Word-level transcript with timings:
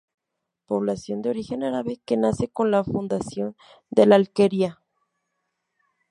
Población 0.65 1.21
de 1.21 1.29
origen 1.29 1.61
árabe 1.61 2.01
que 2.05 2.17
nace 2.17 2.47
con 2.47 2.71
la 2.71 2.83
fundación 2.83 3.55
de 3.91 4.07
La 4.07 4.15
Alquería. 4.15 4.81